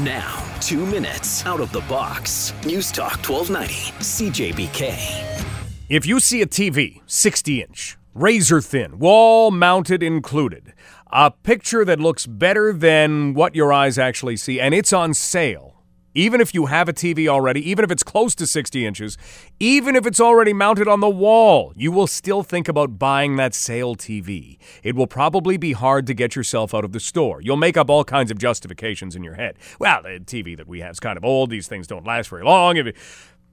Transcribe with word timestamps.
Now, 0.00 0.42
two 0.58 0.86
minutes 0.86 1.44
out 1.44 1.60
of 1.60 1.70
the 1.70 1.82
box. 1.82 2.54
News 2.64 2.90
Talk 2.90 3.18
1290, 3.28 3.92
CJBK. 4.00 5.52
If 5.90 6.06
you 6.06 6.18
see 6.18 6.40
a 6.40 6.46
TV, 6.46 7.02
60 7.04 7.60
inch, 7.60 7.98
razor 8.14 8.62
thin, 8.62 8.98
wall 8.98 9.50
mounted 9.50 10.02
included, 10.02 10.72
a 11.12 11.30
picture 11.30 11.84
that 11.84 12.00
looks 12.00 12.26
better 12.26 12.72
than 12.72 13.34
what 13.34 13.54
your 13.54 13.70
eyes 13.70 13.98
actually 13.98 14.38
see, 14.38 14.58
and 14.58 14.74
it's 14.74 14.94
on 14.94 15.12
sale, 15.12 15.81
even 16.14 16.40
if 16.40 16.54
you 16.54 16.66
have 16.66 16.88
a 16.88 16.92
TV 16.92 17.28
already, 17.28 17.68
even 17.68 17.84
if 17.84 17.90
it's 17.90 18.02
close 18.02 18.34
to 18.36 18.46
60 18.46 18.86
inches, 18.86 19.18
even 19.60 19.96
if 19.96 20.06
it's 20.06 20.20
already 20.20 20.52
mounted 20.52 20.88
on 20.88 21.00
the 21.00 21.08
wall, 21.08 21.72
you 21.76 21.90
will 21.92 22.06
still 22.06 22.42
think 22.42 22.68
about 22.68 22.98
buying 22.98 23.36
that 23.36 23.54
sale 23.54 23.96
TV. 23.96 24.58
It 24.82 24.94
will 24.94 25.06
probably 25.06 25.56
be 25.56 25.72
hard 25.72 26.06
to 26.06 26.14
get 26.14 26.36
yourself 26.36 26.74
out 26.74 26.84
of 26.84 26.92
the 26.92 27.00
store. 27.00 27.40
You'll 27.40 27.56
make 27.56 27.76
up 27.76 27.90
all 27.90 28.04
kinds 28.04 28.30
of 28.30 28.38
justifications 28.38 29.16
in 29.16 29.24
your 29.24 29.34
head. 29.34 29.56
Well, 29.78 30.02
the 30.02 30.20
TV 30.20 30.56
that 30.56 30.68
we 30.68 30.80
have 30.80 30.92
is 30.92 31.00
kind 31.00 31.16
of 31.16 31.24
old. 31.24 31.50
These 31.50 31.68
things 31.68 31.86
don't 31.86 32.06
last 32.06 32.28
very 32.28 32.44
long. 32.44 32.76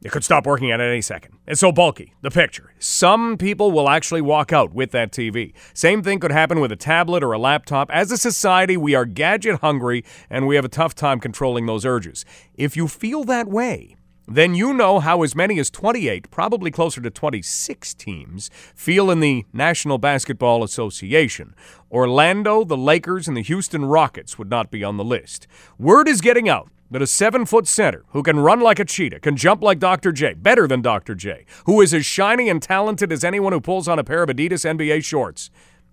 It 0.02 0.14
could 0.14 0.24
stop 0.24 0.46
working 0.46 0.72
at 0.72 0.80
any 0.80 1.02
second. 1.02 1.38
It's 1.46 1.60
so 1.60 1.74
bulky, 1.74 2.14
the 2.22 2.32
picture. 2.32 2.72
Some 2.80 3.38
people 3.38 3.72
will 3.72 3.90
actually 3.90 4.22
walk 4.22 4.54
out 4.54 4.74
with 4.74 4.92
that 4.92 5.12
TV. 5.12 5.54
Same 5.74 6.02
thing 6.02 6.20
could 6.20 6.32
happen 6.32 6.62
with 6.62 6.72
a 6.72 6.78
tablet 6.78 7.22
or 7.22 7.34
a 7.34 7.40
laptop. 7.40 7.92
As 7.92 8.10
a 8.10 8.18
society, 8.18 8.78
we 8.78 8.96
are 8.96 9.04
gadget 9.04 9.60
hungry 9.60 10.06
and 10.30 10.48
we 10.48 10.56
have 10.56 10.64
a 10.64 10.70
tough 10.70 10.96
time 10.96 11.20
controlling 11.20 11.66
those 11.66 11.86
urges. 11.86 12.24
If 12.56 12.78
you 12.78 12.88
feel 12.88 13.26
that 13.26 13.50
way, 13.50 13.98
then 14.26 14.54
you 14.56 14.74
know 14.74 15.00
how 15.00 15.24
as 15.24 15.36
many 15.36 15.60
as 15.60 15.70
28, 15.70 16.32
probably 16.32 16.72
closer 16.72 17.02
to 17.02 17.10
26 17.10 17.94
teams, 17.96 18.50
feel 18.76 19.12
in 19.12 19.20
the 19.20 19.46
National 19.52 19.98
Basketball 19.98 20.64
Association. 20.64 21.56
Orlando, 21.92 22.64
the 22.64 22.78
Lakers, 22.78 23.28
and 23.28 23.36
the 23.36 23.42
Houston 23.42 23.84
Rockets 23.84 24.38
would 24.38 24.50
not 24.50 24.72
be 24.72 24.84
on 24.84 24.98
the 24.98 25.04
list. 25.04 25.48
Word 25.78 26.08
is 26.08 26.22
getting 26.22 26.48
out 26.48 26.70
that 26.92 27.02
a 27.02 27.08
seven 27.08 27.46
foot 27.46 27.68
center 27.68 28.04
who 28.10 28.24
can 28.24 28.40
run 28.40 28.60
like 28.60 28.80
a 28.80 28.86
cheetah, 28.86 29.20
can 29.20 29.36
jump 29.36 29.62
like 29.62 29.80
Dr. 29.80 30.12
J, 30.12 30.34
better 30.34 30.68
than 30.68 30.82
Dr. 30.82 31.16
J, 31.16 31.46
who 31.66 31.82
is 31.82 31.94
as 31.94 32.06
shiny 32.06 32.50
and 32.50 32.62
talented 32.62 33.12
as 33.12 33.24
anyone 33.24 33.54
who 33.54 33.62
pulls 33.62 33.88
on 33.88 34.00
a 34.00 34.04
pair 34.04 34.24
of 34.24 34.30
Adidas 34.30 34.66
NBA 34.66 35.04
shorts, 35.04 35.50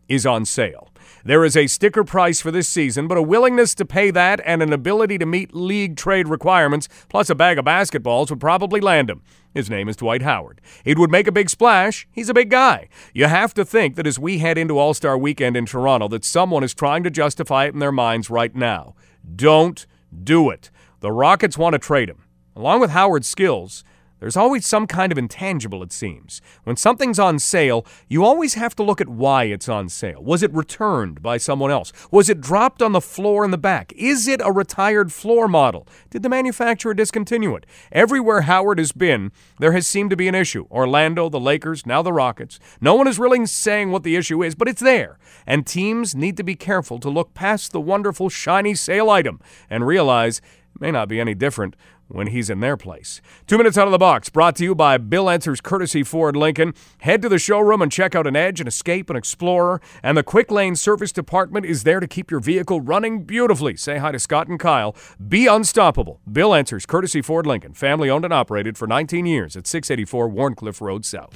is 0.09 0.25
on 0.25 0.45
sale. 0.45 0.91
There 1.25 1.45
is 1.45 1.57
a 1.57 1.67
sticker 1.67 2.05
price 2.05 2.41
for 2.41 2.51
this 2.51 2.69
season, 2.69 3.09
but 3.09 3.19
a 3.19 3.23
willingness 3.23 3.75
to 3.77 3.85
pay 3.85 4.11
that 4.13 4.41
and 4.45 4.63
an 4.63 4.73
ability 4.73 5.19
to 5.19 5.27
meet 5.27 5.55
league 5.55 5.97
trade 5.97 6.29
requirements, 6.29 6.89
plus 7.09 7.29
a 7.29 7.35
bag 7.35 7.59
of 7.59 7.65
basketballs, 7.65 8.31
would 8.31 8.41
probably 8.41 8.81
land 8.81 9.11
him. 9.11 9.23
His 9.53 9.71
name 9.71 9.89
is 9.89 9.97
Dwight 9.97 10.23
Howard. 10.23 10.61
It 10.85 10.99
would 10.99 11.11
make 11.11 11.27
a 11.27 11.33
big 11.33 11.51
splash. 11.51 12.07
He's 12.13 12.29
a 12.29 12.35
big 12.35 12.51
guy. 12.51 12.89
You 13.15 13.25
have 13.25 13.55
to 13.55 13.65
think 13.65 13.97
that 13.97 14.07
as 14.07 14.19
we 14.19 14.39
head 14.39 14.59
into 14.59 14.79
All 14.79 14.95
Star 14.95 15.17
weekend 15.17 15.57
in 15.57 15.67
Toronto, 15.67 16.09
that 16.09 16.25
someone 16.25 16.63
is 16.63 16.75
trying 16.75 17.03
to 17.05 17.11
justify 17.11 17.65
it 17.65 17.73
in 17.73 17.81
their 17.81 17.91
minds 17.91 18.31
right 18.31 18.55
now. 18.55 18.95
Don't 19.35 19.87
do 20.23 20.51
it. 20.51 20.71
The 21.07 21.13
Rockets 21.13 21.57
want 21.57 21.75
to 21.75 21.79
trade 21.79 22.11
him. 22.11 22.25
Along 22.57 22.81
with 22.81 22.91
Howard's 22.91 23.29
skills, 23.29 23.85
there's 24.19 24.37
always 24.37 24.67
some 24.67 24.89
kind 24.89 25.13
of 25.13 25.19
intangible, 25.19 25.85
it 25.85 25.93
seems. 25.93 26.41
When 26.65 26.77
something's 26.77 27.21
on 27.21 27.39
sale, 27.39 27.87
you 28.09 28.25
always 28.25 28.55
have 28.55 28.75
to 28.75 28.83
look 28.83 29.01
at 29.01 29.09
why 29.09 29.45
it's 29.45 29.69
on 29.69 29.89
sale. 29.89 30.21
Was 30.21 30.43
it 30.43 30.53
returned 30.53 31.23
by 31.23 31.37
someone 31.37 31.71
else? 31.71 31.93
Was 32.11 32.29
it 32.29 32.41
dropped 32.41 32.83
on 32.83 32.91
the 32.91 33.01
floor 33.01 33.45
in 33.45 33.53
the 33.53 33.57
back? 33.57 33.93
Is 33.95 34.27
it 34.27 34.41
a 34.43 34.51
retired 34.51 35.13
floor 35.13 35.47
model? 35.47 35.87
Did 36.11 36.25
the 36.25 36.29
manufacturer 36.29 36.93
discontinue 36.93 37.55
it? 37.55 37.67
Everywhere 37.93 38.41
Howard 38.41 38.79
has 38.81 38.91
been, 38.91 39.31
there 39.61 39.73
has 39.73 39.87
seemed 39.87 40.11
to 40.11 40.17
be 40.17 40.27
an 40.27 40.35
issue. 40.35 40.67
Orlando, 40.73 41.29
the 41.29 41.39
Lakers, 41.39 41.87
now 41.87 42.03
the 42.03 42.13
Rockets. 42.13 42.59
No 42.81 42.97
one 42.97 43.07
is 43.07 43.21
really 43.21 43.47
saying 43.47 43.93
what 43.93 44.03
the 44.03 44.17
issue 44.17 44.43
is, 44.43 44.57
but 44.57 44.67
it's 44.67 44.83
there. 44.83 45.21
And 45.47 45.65
teams 45.65 46.17
need 46.17 46.37
to 46.39 46.43
be 46.43 46.57
careful 46.57 46.99
to 46.99 47.09
look 47.09 47.33
past 47.33 47.71
the 47.71 47.81
wonderful, 47.81 48.29
shiny 48.29 48.75
sale 48.75 49.09
item 49.09 49.41
and 49.71 49.87
realize 49.87 50.41
may 50.81 50.91
not 50.91 51.09
be 51.09 51.21
any 51.21 51.35
different 51.35 51.77
when 52.09 52.29
he's 52.29 52.51
in 52.51 52.61
their 52.61 52.77
place. 52.77 53.21
Two 53.47 53.59
minutes 53.59 53.77
out 53.77 53.89
of 53.89 53.93
the 53.93 53.99
box, 53.99 54.29
brought 54.29 54.57
to 54.57 54.65
you 54.65 54.75
by 54.75 54.97
Bill 54.97 55.29
Answers 55.29 55.61
Courtesy 55.61 56.03
Ford 56.03 56.37
Lincoln. 56.37 56.73
Head 56.99 57.23
to 57.23 57.29
the 57.29 57.39
showroom 57.39 57.83
and 57.83 57.91
check 57.91 58.15
out 58.15 58.27
an 58.27 58.37
Edge, 58.37 58.61
an 58.61 58.69
Escape, 58.69 59.11
an 59.11 59.17
Explorer, 59.17 59.81
and 60.03 60.17
the 60.17 60.23
Quick 60.23 60.51
Lane 60.51 60.77
Service 60.77 61.13
Department 61.13 61.67
is 61.67 61.83
there 61.83 62.01
to 62.01 62.07
keep 62.07 62.31
your 62.31 62.41
vehicle 62.41 62.81
running 62.81 63.25
beautifully. 63.25 63.77
Say 63.77 63.99
hi 63.99 64.13
to 64.13 64.19
Scott 64.19 64.49
and 64.49 64.61
Kyle. 64.61 64.95
Be 65.27 65.47
unstoppable. 65.47 66.21
Bill 66.31 66.55
Answers 66.55 66.87
Courtesy 66.87 67.23
Ford 67.23 67.47
Lincoln, 67.47 67.75
family 67.75 68.09
owned 68.09 68.25
and 68.25 68.35
operated 68.35 68.79
for 68.79 68.87
19 68.87 69.27
years 69.27 69.57
at 69.57 69.67
684 69.67 70.29
Wharncliffe 70.29 70.81
Road 70.81 71.05
South. 71.05 71.35